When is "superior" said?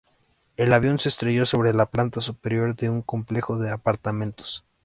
2.21-2.75